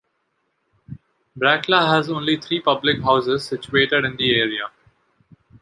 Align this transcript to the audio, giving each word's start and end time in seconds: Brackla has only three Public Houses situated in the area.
Brackla 1.37 1.87
has 1.95 2.09
only 2.09 2.35
three 2.37 2.59
Public 2.59 3.03
Houses 3.03 3.45
situated 3.45 4.03
in 4.03 4.15
the 4.17 4.33
area. 4.35 4.71